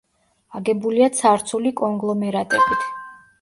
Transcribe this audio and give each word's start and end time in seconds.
აგებულია 0.59 1.09
ცარცული 1.17 1.73
კონგლომერატებით. 1.83 2.89